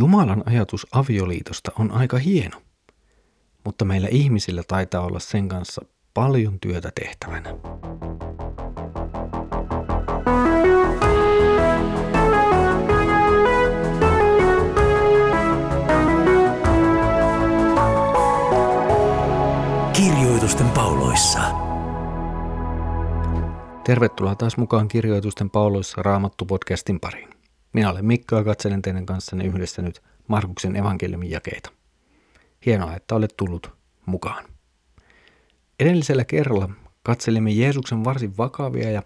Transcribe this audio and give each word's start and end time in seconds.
Jumalan 0.00 0.42
ajatus 0.46 0.86
avioliitosta 0.92 1.72
on 1.78 1.90
aika 1.90 2.18
hieno, 2.18 2.62
mutta 3.64 3.84
meillä 3.84 4.08
ihmisillä 4.10 4.62
taitaa 4.68 5.06
olla 5.06 5.18
sen 5.18 5.48
kanssa 5.48 5.82
paljon 6.14 6.60
työtä 6.60 6.90
tehtävänä. 6.94 7.54
Kirjoitusten 19.92 20.70
pauloissa. 20.70 21.40
Tervetuloa 23.84 24.34
taas 24.34 24.56
mukaan 24.56 24.88
Kirjoitusten 24.88 25.50
pauloissa 25.50 26.02
Raamattu-podcastin 26.02 26.98
pariin. 27.00 27.39
Minä 27.72 27.90
olen 27.90 28.04
Mikko 28.04 28.36
ja 28.36 28.44
katselen 28.44 28.82
teidän 28.82 29.06
kanssanne 29.06 29.44
yhdessä 29.44 29.82
nyt 29.82 30.02
Markuksen 30.28 30.76
evankeliumin 30.76 31.30
jakeita. 31.30 31.70
Hienoa, 32.66 32.96
että 32.96 33.14
olet 33.14 33.34
tullut 33.36 33.72
mukaan. 34.06 34.44
Edellisellä 35.80 36.24
kerralla 36.24 36.70
katselimme 37.02 37.50
Jeesuksen 37.50 38.04
varsin 38.04 38.36
vakavia 38.36 38.90
ja 38.90 39.02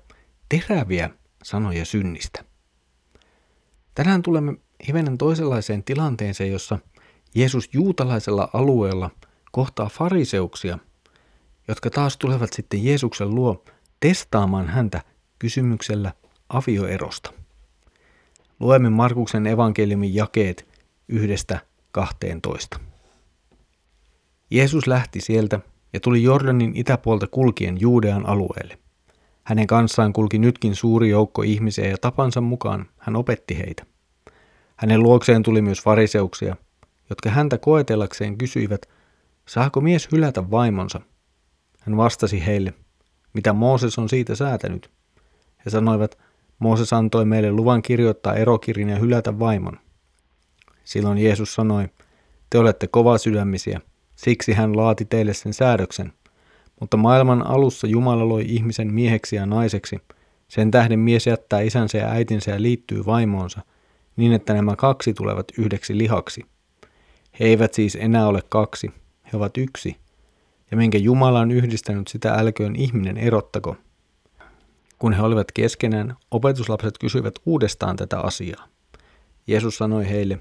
teräviä 0.48 1.10
sanoja 1.42 1.84
synnistä. 1.84 2.44
Tänään 3.94 4.22
tulemme 4.22 4.54
hivenen 4.88 5.18
toisenlaiseen 5.18 5.84
tilanteeseen, 5.84 6.52
jossa 6.52 6.78
Jeesus 7.34 7.68
juutalaisella 7.72 8.48
alueella 8.52 9.10
kohtaa 9.52 9.88
fariseuksia, 9.88 10.78
jotka 11.68 11.90
taas 11.90 12.16
tulevat 12.16 12.52
sitten 12.52 12.84
Jeesuksen 12.84 13.34
luo 13.34 13.64
testaamaan 14.00 14.68
häntä 14.68 15.02
kysymyksellä 15.38 16.12
avioerosta. 16.48 17.43
Luemme 18.64 18.90
Markuksen 18.90 19.46
evankeliumin 19.46 20.14
jakeet 20.14 20.68
yhdestä 21.08 21.60
12. 21.92 22.80
Jeesus 24.50 24.86
lähti 24.86 25.20
sieltä 25.20 25.60
ja 25.92 26.00
tuli 26.00 26.22
Jordanin 26.22 26.72
itäpuolta 26.76 27.26
kulkien 27.26 27.80
Juudean 27.80 28.26
alueelle. 28.26 28.78
Hänen 29.44 29.66
kanssaan 29.66 30.12
kulki 30.12 30.38
nytkin 30.38 30.74
suuri 30.74 31.08
joukko 31.08 31.42
ihmisiä 31.42 31.86
ja 31.86 31.96
tapansa 32.00 32.40
mukaan 32.40 32.86
hän 32.98 33.16
opetti 33.16 33.58
heitä. 33.58 33.86
Hänen 34.76 35.02
luokseen 35.02 35.42
tuli 35.42 35.62
myös 35.62 35.82
fariseuksia, 35.82 36.56
jotka 37.10 37.30
häntä 37.30 37.58
koetellakseen 37.58 38.38
kysyivät, 38.38 38.88
saako 39.48 39.80
mies 39.80 40.08
hylätä 40.12 40.50
vaimonsa? 40.50 41.00
Hän 41.80 41.96
vastasi 41.96 42.46
heille, 42.46 42.74
mitä 43.32 43.52
Mooses 43.52 43.98
on 43.98 44.08
siitä 44.08 44.34
säätänyt. 44.34 44.90
He 45.64 45.70
sanoivat, 45.70 46.18
Mooses 46.64 46.92
antoi 46.92 47.24
meille 47.24 47.52
luvan 47.52 47.82
kirjoittaa 47.82 48.34
erokirin 48.34 48.88
ja 48.88 48.96
hylätä 48.96 49.38
vaimon. 49.38 49.78
Silloin 50.84 51.18
Jeesus 51.18 51.54
sanoi, 51.54 51.88
te 52.50 52.58
olette 52.58 52.86
kova 52.86 53.18
sydämisiä, 53.18 53.80
siksi 54.16 54.52
hän 54.52 54.76
laati 54.76 55.04
teille 55.04 55.34
sen 55.34 55.54
säädöksen. 55.54 56.12
Mutta 56.80 56.96
maailman 56.96 57.46
alussa 57.46 57.86
Jumala 57.86 58.28
loi 58.28 58.44
ihmisen 58.48 58.94
mieheksi 58.94 59.36
ja 59.36 59.46
naiseksi. 59.46 59.98
Sen 60.48 60.70
tähden 60.70 60.98
mies 60.98 61.26
jättää 61.26 61.60
isänsä 61.60 61.98
ja 61.98 62.08
äitinsä 62.08 62.50
ja 62.50 62.62
liittyy 62.62 63.06
vaimoonsa, 63.06 63.60
niin 64.16 64.32
että 64.32 64.54
nämä 64.54 64.76
kaksi 64.76 65.14
tulevat 65.14 65.46
yhdeksi 65.58 65.98
lihaksi. 65.98 66.42
He 67.40 67.44
eivät 67.44 67.74
siis 67.74 67.96
enää 68.00 68.26
ole 68.26 68.42
kaksi, 68.48 68.90
he 69.32 69.36
ovat 69.36 69.58
yksi. 69.58 69.96
Ja 70.70 70.76
minkä 70.76 70.98
Jumala 70.98 71.40
on 71.40 71.50
yhdistänyt, 71.50 72.08
sitä 72.08 72.34
älköön 72.34 72.76
ihminen 72.76 73.16
erottako. 73.16 73.76
Kun 74.98 75.12
he 75.12 75.22
olivat 75.22 75.52
keskenään, 75.52 76.16
opetuslapset 76.30 76.98
kysyivät 76.98 77.34
uudestaan 77.46 77.96
tätä 77.96 78.20
asiaa. 78.20 78.68
Jeesus 79.46 79.76
sanoi 79.76 80.08
heille, 80.08 80.38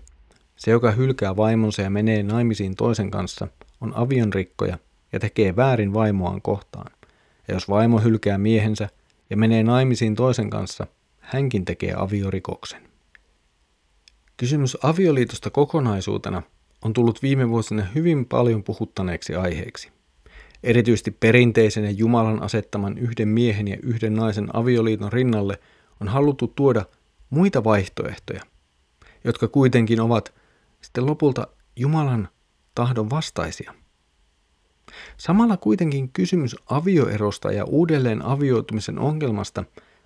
se 0.56 0.72
joka 0.72 0.92
hylkää 0.92 1.36
vaimonsa 1.36 1.82
ja 1.82 1.90
menee 1.90 2.24
naimisiin 2.24 2.76
toisen 2.76 3.12
kanssa, 3.12 3.48
on 3.82 3.94
avionrikkoja 3.96 4.78
ja 5.12 5.20
tekee 5.20 5.56
väärin 5.56 5.94
vaimoaan 5.94 6.42
kohtaan. 6.42 6.92
Ja 7.48 7.54
jos 7.54 7.70
vaimo 7.70 8.00
hylkää 8.00 8.38
miehensä 8.38 8.90
ja 9.30 9.38
menee 9.38 9.64
naimisiin 9.64 10.16
toisen 10.16 10.50
kanssa, 10.50 10.88
hänkin 11.20 11.66
tekee 11.66 11.94
aviorikoksen. 11.98 12.82
Kysymys 14.38 14.78
avioliitosta 14.84 15.50
kokonaisuutena 15.50 16.42
on 16.82 16.94
tullut 16.94 17.22
viime 17.22 17.50
vuosina 17.50 17.84
hyvin 17.96 18.26
paljon 18.26 18.64
puhuttaneeksi 18.64 19.36
aiheeksi. 19.36 19.93
Erityisesti 20.64 21.12
perinteisen 21.12 21.84
ja 21.84 21.92
Jumalan 21.92 22.42
asettaman 22.42 22.98
yhden 22.98 23.28
miehen 23.28 23.68
ja 23.68 23.78
yhden 23.84 24.16
naisen 24.16 24.56
avioliiton 24.56 25.14
rinnalle 25.14 25.60
on 26.02 26.08
haluttu 26.08 26.48
tuoda 26.48 26.86
muita 27.30 27.64
vaihtoehtoja, 27.64 28.42
jotka 29.24 29.48
kuitenkin 29.48 30.02
ovat 30.02 30.34
sitten 30.82 31.06
lopulta 31.06 31.48
Jumalan 31.76 32.30
tahdon 32.76 33.10
vastaisia. 33.10 33.74
Samalla 35.18 35.58
kuitenkin 35.58 36.10
kysymys 36.10 36.56
avioerosta 36.70 37.52
ja 37.52 37.66
uudelleen 37.66 38.22
avioitumisen 38.22 39.00
ongelmasta 39.00 39.64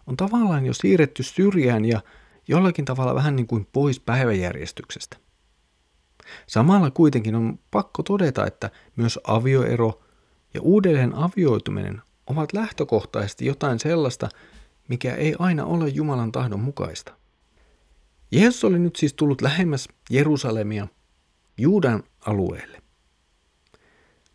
on 0.08 0.18
tavallaan 0.18 0.66
jo 0.66 0.74
siirretty 0.74 1.24
syrjään 1.24 1.86
ja 1.86 2.02
jollakin 2.48 2.86
tavalla 2.86 3.16
vähän 3.16 3.36
niin 3.36 3.48
kuin 3.48 3.68
pois 3.74 4.00
päiväjärjestyksestä. 4.00 5.18
Samalla 6.48 6.92
kuitenkin 6.92 7.36
on 7.36 7.60
pakko 7.72 8.04
todeta, 8.04 8.46
että 8.46 8.70
myös 8.96 9.20
avioero 9.24 10.02
ja 10.54 10.62
uudelleen 10.62 11.16
avioituminen 11.16 12.02
ovat 12.28 12.54
lähtökohtaisesti 12.54 13.46
jotain 13.46 13.80
sellaista, 13.80 14.30
mikä 14.88 15.16
ei 15.16 15.36
aina 15.40 15.66
ole 15.66 15.90
Jumalan 15.90 16.32
tahdon 16.32 16.60
mukaista. 16.60 17.14
Jeesus 18.32 18.64
oli 18.64 18.80
nyt 18.80 18.96
siis 18.96 19.14
tullut 19.14 19.42
lähemmäs 19.42 19.88
Jerusalemia 20.10 20.88
Juudan 21.58 22.04
alueelle. 22.26 22.82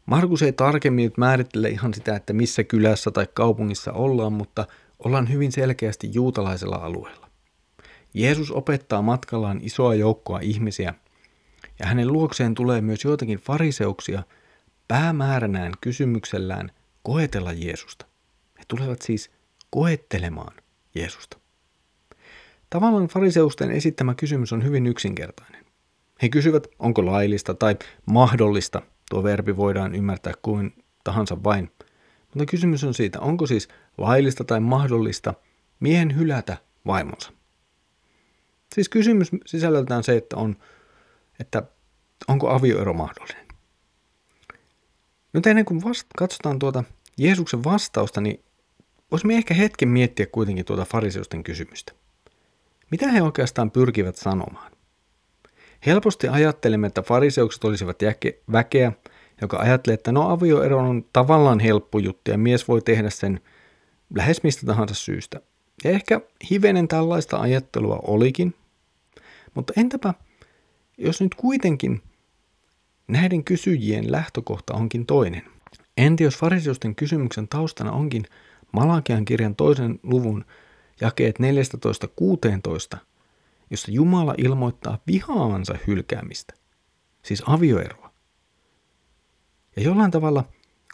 Markus 0.06 0.42
ei 0.42 0.52
tarkemmin 0.52 1.04
nyt 1.04 1.18
määrittele 1.18 1.68
ihan 1.68 1.94
sitä, 1.94 2.16
että 2.16 2.32
missä 2.32 2.64
kylässä 2.64 3.10
tai 3.10 3.26
kaupungissa 3.34 3.92
ollaan, 3.92 4.32
mutta 4.32 4.66
ollaan 4.98 5.32
hyvin 5.32 5.52
selkeästi 5.52 6.10
juutalaisella 6.14 6.76
alueella. 6.76 7.30
Jeesus 8.14 8.50
opettaa 8.50 9.02
matkallaan 9.02 9.60
isoa 9.62 9.94
joukkoa 9.94 10.40
ihmisiä, 10.40 10.94
ja 11.78 11.86
hänen 11.86 12.12
luokseen 12.12 12.54
tulee 12.54 12.80
myös 12.80 13.04
joitakin 13.04 13.38
fariseuksia 13.38 14.22
päämääränään 14.88 15.72
kysymyksellään 15.80 16.70
koetella 17.02 17.52
Jeesusta. 17.52 18.06
He 18.58 18.64
tulevat 18.68 19.02
siis 19.02 19.30
koettelemaan 19.70 20.54
Jeesusta. 20.94 21.38
Tavallaan 22.70 23.08
fariseusten 23.08 23.70
esittämä 23.70 24.14
kysymys 24.14 24.52
on 24.52 24.64
hyvin 24.64 24.86
yksinkertainen. 24.86 25.64
He 26.22 26.28
kysyvät, 26.28 26.66
onko 26.78 27.06
laillista 27.06 27.54
tai 27.54 27.76
mahdollista, 28.06 28.82
tuo 29.10 29.22
verbi 29.22 29.56
voidaan 29.56 29.94
ymmärtää 29.94 30.32
kuin 30.42 30.84
tahansa 31.04 31.44
vain, 31.44 31.70
mutta 32.34 32.46
kysymys 32.50 32.84
on 32.84 32.94
siitä, 32.94 33.20
onko 33.20 33.46
siis 33.46 33.68
laillista 33.98 34.44
tai 34.44 34.60
mahdollista 34.60 35.34
miehen 35.80 36.16
hylätä 36.16 36.56
vaimonsa. 36.86 37.32
Siis 38.74 38.88
kysymys 38.88 39.30
sisällöltään 39.46 40.04
se, 40.04 40.16
että, 40.16 40.36
on, 40.36 40.56
että 41.40 41.62
onko 42.28 42.50
avioero 42.50 42.92
mahdollinen. 42.92 43.41
Nyt 45.32 45.46
ennen 45.46 45.64
kuin 45.64 45.82
vast- 45.84 46.06
katsotaan 46.16 46.58
tuota 46.58 46.84
Jeesuksen 47.18 47.64
vastausta, 47.64 48.20
niin 48.20 48.40
voisimme 49.10 49.36
ehkä 49.36 49.54
hetken 49.54 49.88
miettiä 49.88 50.26
kuitenkin 50.26 50.64
tuota 50.64 50.84
fariseusten 50.84 51.42
kysymystä. 51.42 51.92
Mitä 52.90 53.08
he 53.08 53.22
oikeastaan 53.22 53.70
pyrkivät 53.70 54.16
sanomaan? 54.16 54.72
Helposti 55.86 56.28
ajattelemme, 56.28 56.86
että 56.86 57.02
fariseukset 57.02 57.64
olisivat 57.64 58.02
jäke, 58.02 58.38
väkeä, 58.52 58.92
joka 59.40 59.56
ajattelee, 59.56 59.94
että 59.94 60.12
no 60.12 60.30
avioero 60.30 60.78
on 60.78 61.04
tavallaan 61.12 61.60
helppo 61.60 61.98
juttu 61.98 62.30
ja 62.30 62.38
mies 62.38 62.68
voi 62.68 62.82
tehdä 62.82 63.10
sen 63.10 63.40
lähes 64.16 64.42
mistä 64.42 64.66
tahansa 64.66 64.94
syystä. 64.94 65.40
Ja 65.84 65.90
ehkä 65.90 66.20
hivenen 66.50 66.88
tällaista 66.88 67.40
ajattelua 67.40 67.98
olikin, 68.02 68.54
mutta 69.54 69.72
entäpä 69.76 70.14
jos 70.98 71.20
nyt 71.20 71.34
kuitenkin 71.34 72.02
näiden 73.08 73.44
kysyjien 73.44 74.12
lähtökohta 74.12 74.74
onkin 74.74 75.06
toinen? 75.06 75.42
Entä 75.96 76.22
jos 76.22 76.36
fariseusten 76.36 76.94
kysymyksen 76.94 77.48
taustana 77.48 77.92
onkin 77.92 78.24
Malakian 78.72 79.24
kirjan 79.24 79.56
toisen 79.56 80.00
luvun 80.02 80.44
jakeet 81.00 81.38
14.16, 82.94 82.98
jossa 83.70 83.90
Jumala 83.90 84.34
ilmoittaa 84.38 84.98
vihaavansa 85.06 85.74
hylkäämistä, 85.86 86.54
siis 87.22 87.42
avioeroa. 87.46 88.12
Ja 89.76 89.82
jollain 89.82 90.10
tavalla, 90.10 90.44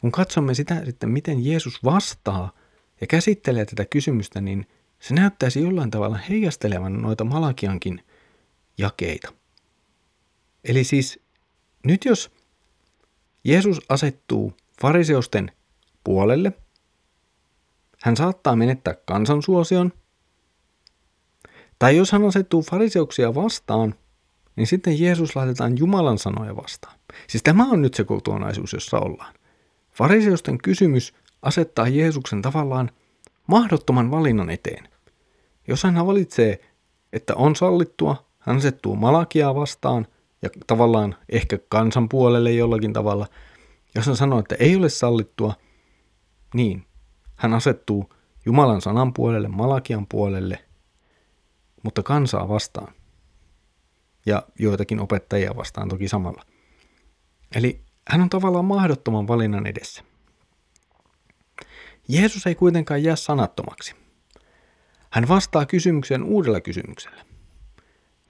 kun 0.00 0.12
katsomme 0.12 0.54
sitä 0.54 0.84
sitten, 0.84 1.10
miten 1.10 1.44
Jeesus 1.44 1.84
vastaa 1.84 2.52
ja 3.00 3.06
käsittelee 3.06 3.64
tätä 3.64 3.84
kysymystä, 3.84 4.40
niin 4.40 4.66
se 5.00 5.14
näyttäisi 5.14 5.62
jollain 5.62 5.90
tavalla 5.90 6.18
heijastelevan 6.28 7.02
noita 7.02 7.24
Malakiankin 7.24 8.04
jakeita. 8.78 9.32
Eli 10.64 10.84
siis 10.84 11.20
nyt 11.84 12.04
jos 12.04 12.30
Jeesus 13.44 13.80
asettuu 13.88 14.52
fariseusten 14.80 15.52
puolelle– 16.04 16.52
hän 18.02 18.16
saattaa 18.16 18.56
menettää 18.56 18.94
kansansuosion. 19.04 19.92
Tai 21.78 21.96
jos 21.96 22.12
hän 22.12 22.24
asettuu 22.24 22.62
fariseuksia 22.62 23.34
vastaan, 23.34 23.94
niin 24.56 24.66
sitten 24.66 25.00
Jeesus 25.00 25.36
laitetaan 25.36 25.78
Jumalan 25.78 26.18
sanoja 26.18 26.56
vastaan. 26.56 26.98
Siis 27.26 27.42
tämä 27.42 27.64
on 27.64 27.82
nyt 27.82 27.94
se 27.94 28.04
kokonaisuus, 28.04 28.72
jossa 28.72 28.98
ollaan. 28.98 29.34
Fariseusten 29.90 30.58
kysymys 30.58 31.14
asettaa 31.42 31.88
Jeesuksen 31.88 32.42
tavallaan 32.42 32.90
mahdottoman 33.46 34.10
valinnan 34.10 34.50
eteen. 34.50 34.88
Jos 35.68 35.82
hän 35.82 36.06
valitsee, 36.06 36.60
että 37.12 37.34
on 37.34 37.56
sallittua, 37.56 38.26
hän 38.38 38.56
asettuu 38.56 38.96
Malakiaa 38.96 39.54
vastaan 39.54 40.06
ja 40.42 40.48
tavallaan 40.66 41.16
ehkä 41.28 41.58
kansan 41.68 42.08
puolelle 42.08 42.52
jollakin 42.52 42.92
tavalla. 42.92 43.26
Jos 43.94 44.06
hän 44.06 44.16
sanoo, 44.16 44.38
että 44.38 44.54
ei 44.54 44.76
ole 44.76 44.88
sallittua, 44.88 45.54
niin 46.54 46.86
hän 47.36 47.54
asettuu 47.54 48.12
Jumalan 48.46 48.80
sanan 48.80 49.12
puolelle, 49.12 49.48
Malakian 49.48 50.06
puolelle, 50.06 50.64
mutta 51.82 52.02
kansaa 52.02 52.48
vastaan. 52.48 52.94
Ja 54.26 54.42
joitakin 54.58 55.00
opettajia 55.00 55.56
vastaan 55.56 55.88
toki 55.88 56.08
samalla. 56.08 56.42
Eli 57.54 57.80
hän 58.08 58.20
on 58.20 58.30
tavallaan 58.30 58.64
mahdottoman 58.64 59.28
valinnan 59.28 59.66
edessä. 59.66 60.02
Jeesus 62.08 62.46
ei 62.46 62.54
kuitenkaan 62.54 63.02
jää 63.02 63.16
sanattomaksi. 63.16 63.94
Hän 65.10 65.28
vastaa 65.28 65.66
kysymykseen 65.66 66.22
uudella 66.22 66.60
kysymyksellä. 66.60 67.24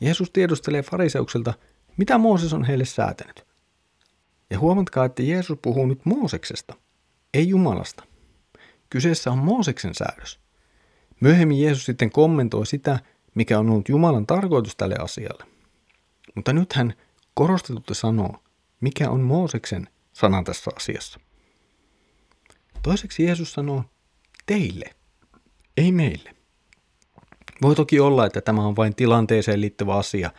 Jeesus 0.01 0.31
tiedustelee 0.31 0.83
fariseukselta, 0.83 1.55
mitä 1.99 2.19
Mooses 2.19 2.53
on 2.53 2.65
heille 2.65 2.85
säätänyt. 2.85 3.47
Ja 4.51 4.59
huomatkaa, 4.59 5.05
että 5.05 5.23
Jeesus 5.23 5.59
puhuu 5.63 5.87
nyt 5.87 6.01
Mooseksesta, 6.05 6.75
ei 7.35 7.49
Jumalasta. 7.49 8.05
Kyseessä 8.91 9.31
on 9.33 9.39
Mooseksen 9.39 9.95
säädös. 9.95 10.41
Myöhemmin 11.21 11.63
Jeesus 11.63 11.85
sitten 11.85 12.11
kommentoi 12.11 12.67
sitä, 12.67 12.99
mikä 13.35 13.59
on 13.59 13.71
ollut 13.71 13.89
Jumalan 13.89 14.27
tarkoitus 14.27 14.77
tälle 14.77 14.95
asialle. 14.95 15.45
Mutta 16.35 16.53
nyt 16.53 16.73
hän 16.73 16.95
korostetutti 17.35 17.95
sanoo, 17.95 18.43
mikä 18.81 19.11
on 19.11 19.21
Mooseksen 19.21 19.89
sana 20.13 20.43
tässä 20.43 20.71
asiassa. 20.77 21.21
Toiseksi 22.83 23.25
Jeesus 23.25 23.53
sanoo 23.53 23.85
teille, 24.47 24.91
ei 25.77 25.93
meille. 25.93 26.35
Voi 27.63 27.75
toki 27.75 28.01
olla, 28.01 28.27
että 28.27 28.41
tämä 28.41 28.67
on 28.67 28.77
vain 28.77 28.95
tilanteeseen 28.95 29.61
liittyvä 29.61 29.95
asia, 29.95 30.31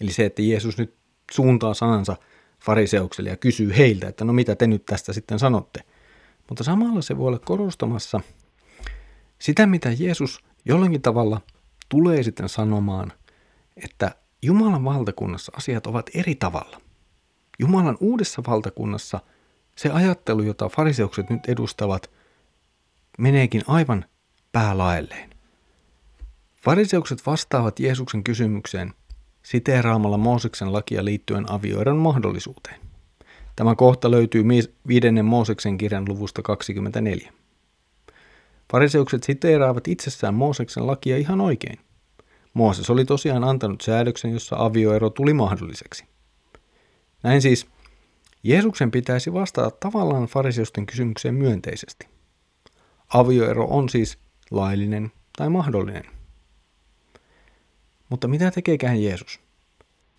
eli 0.00 0.12
se, 0.12 0.24
että 0.24 0.42
Jeesus 0.42 0.78
nyt 0.78 0.99
suuntaa 1.32 1.74
sanansa 1.74 2.16
fariseukselle 2.64 3.30
ja 3.30 3.36
kysyy 3.36 3.76
heiltä, 3.76 4.08
että 4.08 4.24
no 4.24 4.32
mitä 4.32 4.56
te 4.56 4.66
nyt 4.66 4.86
tästä 4.86 5.12
sitten 5.12 5.38
sanotte. 5.38 5.80
Mutta 6.48 6.64
samalla 6.64 7.02
se 7.02 7.18
voi 7.18 7.28
olla 7.28 7.38
korostamassa 7.38 8.20
sitä, 9.38 9.66
mitä 9.66 9.92
Jeesus 9.98 10.44
jollakin 10.64 11.02
tavalla 11.02 11.40
tulee 11.88 12.22
sitten 12.22 12.48
sanomaan, 12.48 13.12
että 13.84 14.14
Jumalan 14.42 14.84
valtakunnassa 14.84 15.52
asiat 15.56 15.86
ovat 15.86 16.10
eri 16.14 16.34
tavalla. 16.34 16.80
Jumalan 17.58 17.96
uudessa 18.00 18.42
valtakunnassa 18.46 19.20
se 19.76 19.90
ajattelu, 19.90 20.42
jota 20.42 20.68
fariseukset 20.68 21.30
nyt 21.30 21.48
edustavat, 21.48 22.10
meneekin 23.18 23.62
aivan 23.66 24.04
päälaelleen. 24.52 25.30
Fariseukset 26.62 27.26
vastaavat 27.26 27.80
Jeesuksen 27.80 28.24
kysymykseen 28.24 28.94
siteeraamalla 29.42 30.18
Mooseksen 30.18 30.72
lakia 30.72 31.04
liittyen 31.04 31.52
avioeron 31.52 31.96
mahdollisuuteen. 31.96 32.80
Tämä 33.56 33.74
kohta 33.74 34.10
löytyy 34.10 34.44
viidennen 34.88 35.24
Mooseksen 35.24 35.78
kirjan 35.78 36.04
luvusta 36.08 36.42
24. 36.42 37.32
Fariseukset 38.72 39.22
siteeraavat 39.22 39.88
itsessään 39.88 40.34
Mooseksen 40.34 40.86
lakia 40.86 41.16
ihan 41.16 41.40
oikein. 41.40 41.78
Mooses 42.54 42.90
oli 42.90 43.04
tosiaan 43.04 43.44
antanut 43.44 43.80
säädöksen, 43.80 44.32
jossa 44.32 44.56
avioero 44.58 45.10
tuli 45.10 45.34
mahdolliseksi. 45.34 46.04
Näin 47.22 47.42
siis 47.42 47.66
Jeesuksen 48.42 48.90
pitäisi 48.90 49.32
vastata 49.32 49.70
tavallaan 49.70 50.26
fariseusten 50.26 50.86
kysymykseen 50.86 51.34
myönteisesti. 51.34 52.06
Avioero 53.14 53.64
on 53.64 53.88
siis 53.88 54.18
laillinen 54.50 55.12
tai 55.36 55.48
mahdollinen. 55.48 56.19
Mutta 58.10 58.28
mitä 58.28 58.50
tekeekään 58.50 59.02
Jeesus? 59.02 59.40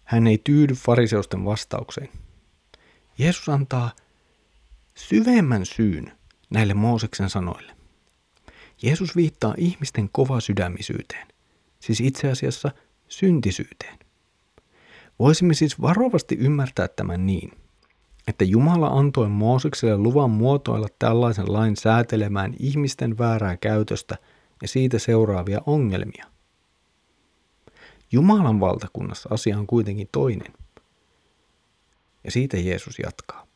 Hän 0.03 0.27
ei 0.27 0.41
tyydy 0.43 0.73
fariseusten 0.73 1.45
vastaukseen. 1.45 2.09
Jeesus 3.17 3.49
antaa 3.49 3.91
syvemmän 4.95 5.65
syyn 5.65 6.11
näille 6.49 6.73
Mooseksen 6.73 7.29
sanoille. 7.29 7.75
Jeesus 8.81 9.15
viittaa 9.15 9.53
ihmisten 9.57 10.09
sydämisyyteen, 10.39 11.27
siis 11.79 12.01
itse 12.01 12.31
asiassa 12.31 12.71
syntisyyteen. 13.07 13.99
Voisimme 15.19 15.53
siis 15.53 15.81
varovasti 15.81 16.35
ymmärtää 16.35 16.87
tämän 16.87 17.25
niin, 17.25 17.51
että 18.27 18.43
Jumala 18.45 18.87
antoi 18.87 19.29
Moosekselle 19.29 19.97
luvan 19.97 20.29
muotoilla 20.29 20.87
tällaisen 20.99 21.53
lain 21.53 21.75
säätelemään 21.75 22.53
ihmisten 22.59 23.17
väärää 23.17 23.57
käytöstä 23.57 24.17
ja 24.61 24.67
siitä 24.67 24.99
seuraavia 24.99 25.61
ongelmia. 25.65 26.30
Jumalan 28.11 28.59
valtakunnassa 28.59 29.29
asia 29.31 29.57
on 29.57 29.67
kuitenkin 29.67 30.09
toinen. 30.11 30.53
Ja 32.23 32.31
siitä 32.31 32.57
Jeesus 32.57 32.99
jatkaa. 32.99 33.47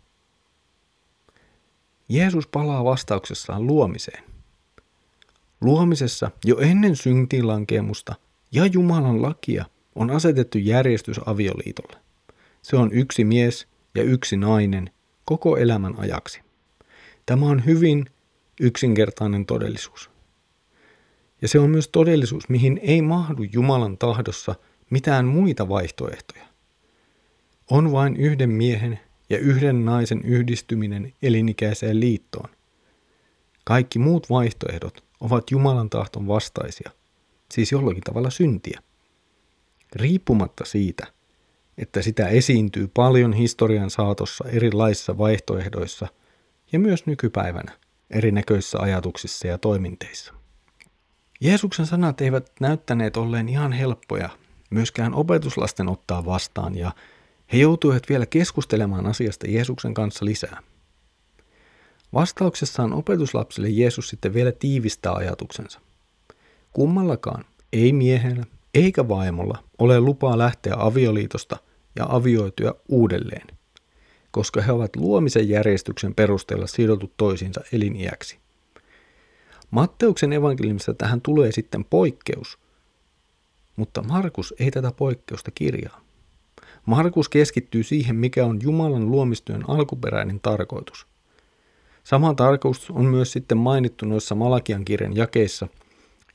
Jeesus 2.10 2.48
palaa 2.48 2.84
vastauksessaan 2.84 3.68
luomiseen. 3.68 4.24
Luomisessa 5.62 6.32
jo 6.46 6.58
ennen 6.58 6.96
syntiinlankemusta 6.96 8.16
ja 8.52 8.66
Jumalan 8.66 9.22
lakia 9.22 9.66
on 9.96 10.12
asetettu 10.12 10.58
järjestys 10.58 11.20
avioliitolle. 11.26 11.98
Se 12.62 12.76
on 12.76 12.92
yksi 12.92 13.24
mies 13.24 13.68
ja 13.96 14.04
yksi 14.04 14.38
nainen 14.38 14.90
koko 15.26 15.58
elämän 15.58 16.00
ajaksi. 16.00 16.42
Tämä 17.26 17.46
on 17.46 17.66
hyvin 17.66 18.06
yksinkertainen 18.60 19.46
todellisuus. 19.46 20.15
Ja 21.42 21.48
se 21.48 21.60
on 21.60 21.70
myös 21.70 21.88
todellisuus, 21.88 22.50
mihin 22.50 22.80
ei 22.84 23.02
mahdu 23.02 23.44
Jumalan 23.44 23.98
tahdossa 23.98 24.56
mitään 24.90 25.26
muita 25.26 25.70
vaihtoehtoja. 25.70 26.46
On 27.70 27.92
vain 27.92 28.16
yhden 28.16 28.50
miehen 28.50 29.00
ja 29.30 29.38
yhden 29.38 29.86
naisen 29.86 30.22
yhdistyminen 30.24 31.14
elinikäiseen 31.22 32.00
liittoon. 32.00 32.50
Kaikki 33.64 34.00
muut 34.00 34.30
vaihtoehdot 34.30 35.04
ovat 35.20 35.52
Jumalan 35.52 35.90
tahton 35.90 36.28
vastaisia, 36.28 36.92
siis 37.52 37.72
jollakin 37.72 38.04
tavalla 38.04 38.30
syntiä. 38.30 38.80
Riippumatta 39.96 40.66
siitä, 40.66 41.08
että 41.78 42.02
sitä 42.02 42.28
esiintyy 42.28 42.88
paljon 42.88 43.34
historian 43.34 43.90
saatossa 43.90 44.46
erilaisissa 44.50 45.18
vaihtoehdoissa 45.18 46.08
ja 46.72 46.80
myös 46.80 47.06
nykypäivänä 47.06 47.72
erinäköisissä 48.10 48.80
ajatuksissa 48.80 49.48
ja 49.48 49.58
toiminteissa. 49.58 50.34
Jeesuksen 51.42 51.86
sanat 51.86 52.22
eivät 52.22 52.52
näyttäneet 52.60 53.18
olleen 53.18 53.50
ihan 53.50 53.72
helppoja 53.72 54.30
myöskään 54.70 55.14
opetuslasten 55.14 55.90
ottaa 55.90 56.26
vastaan 56.26 56.78
ja 56.78 56.92
he 57.54 57.58
joutuivat 57.58 58.10
vielä 58.10 58.26
keskustelemaan 58.26 59.06
asiasta 59.06 59.48
Jeesuksen 59.50 59.94
kanssa 59.94 60.26
lisää. 60.26 60.62
Vastauksessaan 62.14 62.94
opetuslapsille 62.94 63.70
Jeesus 63.70 64.10
sitten 64.10 64.34
vielä 64.34 64.52
tiivistää 64.52 65.14
ajatuksensa. 65.14 65.80
Kummallakaan, 66.74 67.46
ei 67.74 67.94
miehellä 67.94 68.44
eikä 68.74 69.08
vaimolla, 69.08 69.64
ole 69.80 70.00
lupaa 70.00 70.38
lähteä 70.38 70.74
avioliitosta 70.78 71.58
ja 71.96 72.06
avioitua 72.10 72.76
uudelleen, 72.90 73.48
koska 74.32 74.62
he 74.62 74.72
ovat 74.72 74.96
luomisen 74.96 75.50
järjestyksen 75.50 76.16
perusteella 76.16 76.68
sidotut 76.68 77.14
toisiinsa 77.18 77.62
eliniäksi. 77.72 78.45
Matteuksen 79.72 80.34
evankeliumissa 80.34 80.94
tähän 80.94 81.22
tulee 81.22 81.52
sitten 81.52 81.86
poikkeus, 81.86 82.58
mutta 83.76 84.04
Markus 84.04 84.54
ei 84.60 84.72
tätä 84.72 84.92
poikkeusta 84.92 85.52
kirjaa. 85.52 86.02
Markus 86.86 87.30
keskittyy 87.30 87.84
siihen, 87.84 88.16
mikä 88.16 88.46
on 88.46 88.60
Jumalan 88.64 89.12
luomistyön 89.12 89.70
alkuperäinen 89.70 90.40
tarkoitus. 90.40 91.08
Sama 92.04 92.34
tarkoitus 92.34 92.92
on 92.92 93.06
myös 93.06 93.32
sitten 93.32 93.58
mainittu 93.58 94.06
noissa 94.06 94.36
Malakian 94.36 94.86
kirjan 94.86 95.16
jakeissa, 95.16 95.68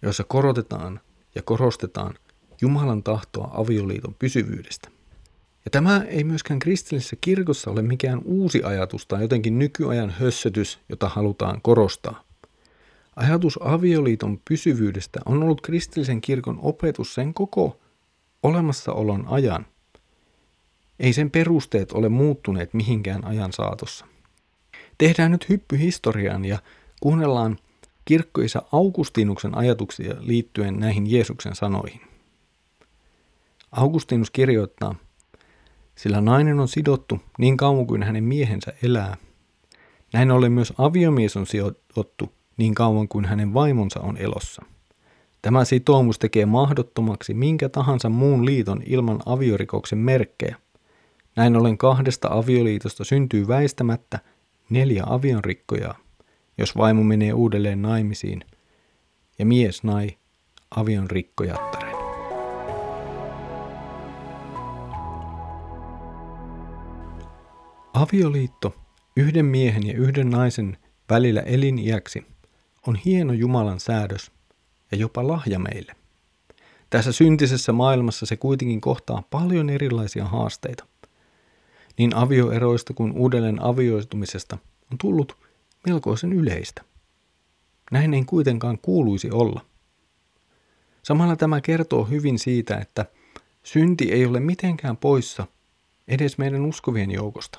joissa 0.02 0.24
korotetaan 0.24 1.00
ja 1.34 1.42
korostetaan 1.42 2.14
Jumalan 2.60 3.02
tahtoa 3.02 3.50
avioliiton 3.52 4.14
pysyvyydestä. 4.18 4.88
Ja 5.64 5.70
tämä 5.70 6.04
ei 6.08 6.24
myöskään 6.24 6.58
kristillisessä 6.58 7.16
kirkossa 7.20 7.70
ole 7.70 7.82
mikään 7.82 8.20
uusi 8.24 8.62
ajatus 8.62 9.06
tai 9.06 9.22
jotenkin 9.22 9.58
nykyajan 9.58 10.10
hössötys, 10.10 10.78
jota 10.88 11.08
halutaan 11.08 11.60
korostaa. 11.62 12.24
Ajatus 13.16 13.58
avioliiton 13.62 14.40
pysyvyydestä 14.48 15.20
on 15.26 15.42
ollut 15.42 15.60
kristillisen 15.60 16.20
kirkon 16.20 16.58
opetus 16.62 17.14
sen 17.14 17.34
koko 17.34 17.80
olemassaolon 18.42 19.24
ajan. 19.28 19.66
Ei 21.00 21.12
sen 21.12 21.30
perusteet 21.30 21.92
ole 21.92 22.08
muuttuneet 22.08 22.74
mihinkään 22.74 23.24
ajan 23.24 23.52
saatossa. 23.52 24.06
Tehdään 24.98 25.30
nyt 25.30 25.48
hyppy 25.48 25.78
historiaan 25.78 26.44
ja 26.44 26.58
kuunnellaan 27.00 27.58
kirkkoisa 28.04 28.62
Augustinuksen 28.72 29.58
ajatuksia 29.58 30.14
liittyen 30.18 30.78
näihin 30.78 31.10
Jeesuksen 31.10 31.54
sanoihin. 31.54 32.00
Augustinus 33.72 34.30
kirjoittaa, 34.30 34.94
sillä 35.94 36.20
nainen 36.20 36.60
on 36.60 36.68
sidottu 36.68 37.20
niin 37.38 37.56
kauan 37.56 37.86
kuin 37.86 38.02
hänen 38.02 38.24
miehensä 38.24 38.72
elää. 38.82 39.16
Näin 40.12 40.30
ollen 40.30 40.52
myös 40.52 40.72
aviomies 40.78 41.36
on 41.36 41.46
sidottu 41.46 42.32
niin 42.56 42.74
kauan 42.74 43.08
kuin 43.08 43.24
hänen 43.24 43.54
vaimonsa 43.54 44.00
on 44.00 44.16
elossa. 44.16 44.62
Tämä 45.42 45.64
sitoumus 45.64 46.18
tekee 46.18 46.46
mahdottomaksi 46.46 47.34
minkä 47.34 47.68
tahansa 47.68 48.08
muun 48.08 48.46
liiton 48.46 48.82
ilman 48.86 49.20
aviorikoksen 49.26 49.98
merkkejä. 49.98 50.56
Näin 51.36 51.56
ollen 51.56 51.78
kahdesta 51.78 52.28
avioliitosta 52.30 53.04
syntyy 53.04 53.48
väistämättä 53.48 54.18
neljä 54.70 55.04
avionrikkojaa, 55.06 55.98
jos 56.58 56.76
vaimo 56.76 57.02
menee 57.04 57.32
uudelleen 57.32 57.82
naimisiin 57.82 58.44
ja 59.38 59.46
mies 59.46 59.84
nai 59.84 60.16
avionrikkojattaren. 60.70 61.96
Avioliitto 67.94 68.74
yhden 69.16 69.46
miehen 69.46 69.86
ja 69.86 69.94
yhden 69.94 70.30
naisen 70.30 70.76
välillä 71.10 71.40
eliniäksi 71.40 72.26
on 72.86 72.96
hieno 72.96 73.32
Jumalan 73.32 73.80
säädös 73.80 74.32
ja 74.92 74.98
jopa 74.98 75.28
lahja 75.28 75.58
meille. 75.58 75.96
Tässä 76.90 77.12
syntisessä 77.12 77.72
maailmassa 77.72 78.26
se 78.26 78.36
kuitenkin 78.36 78.80
kohtaa 78.80 79.22
paljon 79.30 79.70
erilaisia 79.70 80.24
haasteita. 80.24 80.86
Niin 81.98 82.16
avioeroista 82.16 82.94
kuin 82.94 83.12
uudelleen 83.12 83.62
avioitumisesta 83.62 84.58
on 84.92 84.98
tullut 84.98 85.36
melkoisen 85.86 86.32
yleistä. 86.32 86.82
Näin 87.92 88.14
ei 88.14 88.24
kuitenkaan 88.24 88.78
kuuluisi 88.78 89.30
olla. 89.30 89.60
Samalla 91.02 91.36
tämä 91.36 91.60
kertoo 91.60 92.04
hyvin 92.04 92.38
siitä, 92.38 92.76
että 92.76 93.06
synti 93.62 94.12
ei 94.12 94.26
ole 94.26 94.40
mitenkään 94.40 94.96
poissa 94.96 95.46
edes 96.08 96.38
meidän 96.38 96.66
uskovien 96.66 97.10
joukosta. 97.10 97.58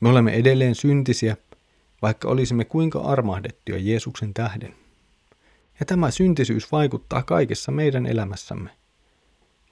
Me 0.00 0.08
olemme 0.08 0.32
edelleen 0.32 0.74
syntisiä, 0.74 1.36
vaikka 2.02 2.28
olisimme 2.28 2.64
kuinka 2.64 2.98
armahdettuja 2.98 3.78
Jeesuksen 3.78 4.34
tähden. 4.34 4.74
Ja 5.80 5.86
tämä 5.86 6.10
syntisyys 6.10 6.72
vaikuttaa 6.72 7.22
kaikessa 7.22 7.72
meidän 7.72 8.06
elämässämme. 8.06 8.70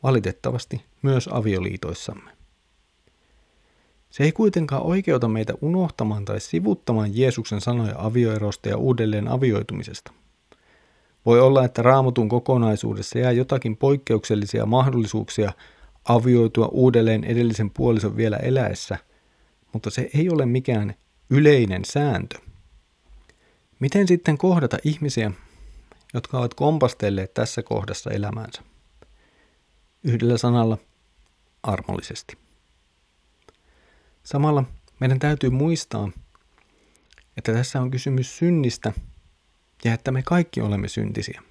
Valitettavasti 0.02 0.82
myös 1.02 1.28
avioliitoissamme. 1.32 2.30
Se 4.10 4.24
ei 4.24 4.32
kuitenkaan 4.32 4.82
oikeuta 4.82 5.28
meitä 5.28 5.54
unohtamaan 5.60 6.24
tai 6.24 6.40
sivuttamaan 6.40 7.16
Jeesuksen 7.16 7.60
sanoja 7.60 7.94
avioerosta 7.98 8.68
ja 8.68 8.76
uudelleen 8.76 9.28
avioitumisesta. 9.28 10.12
Voi 11.26 11.40
olla, 11.40 11.64
että 11.64 11.82
raamatun 11.82 12.28
kokonaisuudessa 12.28 13.18
jää 13.18 13.32
jotakin 13.32 13.76
poikkeuksellisia 13.76 14.66
mahdollisuuksia 14.66 15.52
avioitua 16.04 16.68
uudelleen 16.72 17.24
edellisen 17.24 17.70
puolison 17.70 18.16
vielä 18.16 18.36
eläessä, 18.36 18.98
mutta 19.72 19.90
se 19.90 20.10
ei 20.14 20.30
ole 20.30 20.46
mikään 20.46 20.94
yleinen 21.30 21.84
sääntö. 21.84 22.38
Miten 23.80 24.08
sitten 24.08 24.38
kohdata 24.38 24.78
ihmisiä, 24.84 25.30
jotka 26.14 26.38
ovat 26.38 26.54
kompastelleet 26.54 27.34
tässä 27.34 27.62
kohdassa 27.62 28.10
elämäänsä? 28.10 28.62
Yhdellä 30.04 30.38
sanalla 30.38 30.78
armollisesti. 31.62 32.38
Samalla 34.22 34.64
meidän 35.00 35.18
täytyy 35.18 35.50
muistaa, 35.50 36.10
että 37.36 37.52
tässä 37.52 37.80
on 37.80 37.90
kysymys 37.90 38.38
synnistä 38.38 38.92
ja 39.84 39.94
että 39.94 40.10
me 40.10 40.22
kaikki 40.22 40.60
olemme 40.60 40.88
syntisiä. 40.88 41.42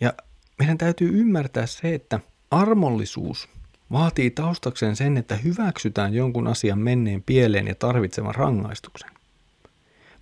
Ja 0.00 0.12
meidän 0.58 0.78
täytyy 0.78 1.18
ymmärtää 1.20 1.66
se, 1.66 1.94
että 1.94 2.20
armollisuus 2.50 3.48
vaatii 3.92 4.30
taustakseen 4.30 4.96
sen, 4.96 5.16
että 5.16 5.36
hyväksytään 5.36 6.14
jonkun 6.14 6.46
asian 6.46 6.78
menneen 6.78 7.22
pieleen 7.22 7.66
ja 7.66 7.74
tarvitsevan 7.74 8.34
rangaistuksen. 8.34 9.10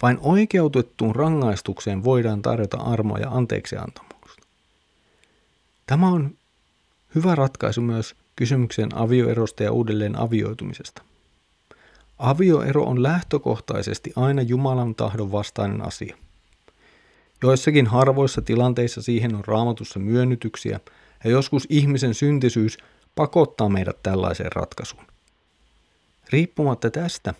Vain 0.03 0.19
oikeutettuun 0.23 1.17
rangaistukseen 1.17 2.05
voidaan 2.05 2.43
tarjota 2.43 2.77
armoa 2.77 3.19
ja 3.19 3.31
anteeksiantamusta. 3.31 4.43
Tämä 5.87 6.09
on 6.09 6.31
hyvä 7.15 7.35
ratkaisu 7.35 7.81
myös 7.81 8.15
kysymykseen 8.37 8.97
avioerosta 8.97 9.63
ja 9.63 9.73
uudelleen 9.73 10.19
avioitumisesta. 10.19 11.03
Avioero 12.19 12.85
on 12.85 13.03
lähtökohtaisesti 13.03 14.13
aina 14.17 14.43
Jumalan 14.43 14.95
tahdon 14.95 15.33
vastainen 15.33 15.87
asia. 15.87 16.17
Joissakin 17.43 17.87
harvoissa 17.87 18.43
tilanteissa 18.43 19.03
siihen 19.03 19.35
on 19.35 19.45
raamatussa 19.47 19.99
myönnytyksiä, 19.99 20.81
ja 21.25 21.31
joskus 21.31 21.67
ihmisen 21.71 22.15
syntisyys 22.15 22.79
pakottaa 23.19 23.69
meidät 23.69 24.03
tällaiseen 24.03 24.53
ratkaisuun. 24.53 25.05
Riippumatta 26.31 26.91
tästä 26.91 27.35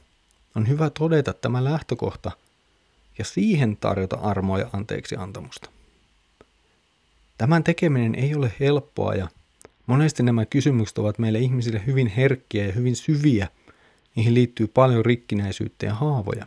on 0.57 0.69
hyvä 0.69 0.91
todeta 0.91 1.33
tämä 1.33 1.65
lähtökohta 1.65 2.31
ja 3.19 3.25
siihen 3.25 3.77
tarjota 3.77 4.17
armoa 4.17 4.59
ja 4.59 4.71
anteeksi 4.73 5.17
antamusta. 5.17 5.71
Tämän 7.39 7.65
tekeminen 7.65 8.15
ei 8.15 8.35
ole 8.35 8.53
helppoa 8.61 9.15
ja 9.15 9.29
monesti 9.87 10.23
nämä 10.23 10.47
kysymykset 10.47 10.99
ovat 10.99 11.19
meille 11.19 11.39
ihmisille 11.39 11.83
hyvin 11.87 12.07
herkkiä 12.07 12.67
ja 12.67 12.73
hyvin 12.73 12.97
syviä– 12.97 13.49
Niihin 14.19 14.35
liittyy 14.35 14.67
paljon 14.67 15.05
rikkinäisyyttä 15.05 15.87
ja 15.87 15.95
haavoja. 15.95 16.47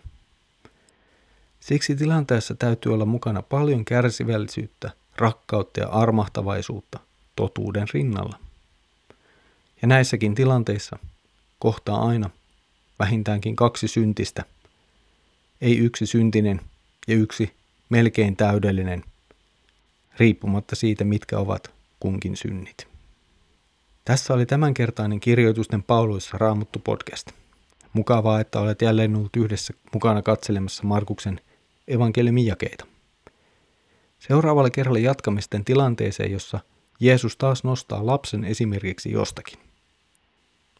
Siksi 1.59 1.95
tilanteessa 1.95 2.55
täytyy 2.55 2.93
olla 2.93 3.05
mukana 3.05 3.41
paljon 3.41 3.85
kärsivällisyyttä, 3.85 4.91
rakkautta 5.17 5.79
ja 5.79 5.87
armahtavaisuutta 5.87 6.99
totuuden 7.35 7.87
rinnalla. 7.93 8.39
Ja 9.81 9.87
näissäkin 9.87 10.35
tilanteissa 10.35 10.99
kohtaa 11.59 12.07
aina 12.07 12.29
vähintäänkin 12.99 13.55
kaksi 13.55 13.87
syntistä, 13.87 14.43
ei 15.61 15.77
yksi 15.77 16.05
syntinen 16.05 16.61
ja 17.07 17.15
yksi 17.15 17.51
melkein 17.89 18.35
täydellinen, 18.35 19.03
riippumatta 20.17 20.75
siitä, 20.75 21.03
mitkä 21.03 21.39
ovat 21.39 21.71
kunkin 21.99 22.37
synnit. 22.37 22.87
Tässä 24.05 24.33
oli 24.33 24.45
tämänkertainen 24.45 25.19
kirjoitusten 25.19 25.83
pauloissa 25.83 26.37
Raamuttu 26.37 26.79
podcast. 26.79 27.31
Mukavaa, 27.93 28.39
että 28.39 28.59
olet 28.59 28.81
jälleen 28.81 29.15
ollut 29.15 29.35
yhdessä 29.37 29.73
mukana 29.93 30.21
katselemassa 30.21 30.83
Markuksen 30.83 31.41
evankeliumin 31.87 32.45
jakeita. 32.45 32.85
Seuraavalla 34.19 34.69
kerralla 34.69 34.99
jatkamme 34.99 35.41
sitten 35.41 35.65
tilanteeseen, 35.65 36.31
jossa 36.31 36.59
Jeesus 36.99 37.37
taas 37.37 37.63
nostaa 37.63 38.05
lapsen 38.05 38.43
esimerkiksi 38.43 39.11
jostakin. 39.11 39.59